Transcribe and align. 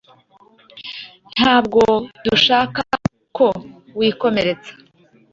Ntabwo 1.39 1.81
dushaka 2.25 2.81
ko 3.37 3.47
wikomeretsa. 3.97 4.71